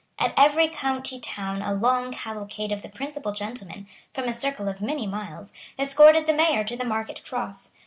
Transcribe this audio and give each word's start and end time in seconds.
At 0.17 0.33
every 0.35 0.67
county 0.67 1.19
town 1.19 1.61
a 1.61 1.75
long 1.75 2.11
cavalcade 2.11 2.71
of 2.71 2.81
the 2.81 2.89
principal 2.89 3.33
gentlemen, 3.33 3.85
from 4.11 4.27
a 4.27 4.33
circle 4.33 4.67
of 4.67 4.81
many 4.81 5.05
miles, 5.05 5.53
escorted 5.77 6.25
the 6.25 6.33
mayor 6.33 6.63
to 6.63 6.75
the 6.75 6.83
market 6.83 7.21
cross. 7.23 7.69